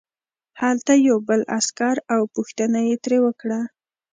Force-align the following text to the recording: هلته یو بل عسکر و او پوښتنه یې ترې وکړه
هلته 0.61 0.91
یو 1.07 1.17
بل 1.27 1.41
عسکر 1.57 1.95
و 2.01 2.05
او 2.13 2.21
پوښتنه 2.35 2.79
یې 2.87 2.95
ترې 3.03 3.19
وکړه 3.25 3.59